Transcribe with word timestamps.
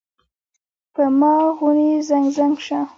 پۀ 0.93 1.03
ما 1.19 1.33
غونے 1.57 1.89
زګ 2.07 2.25
زګ 2.35 2.53
شۀ 2.65 2.79
ـ 2.83 2.87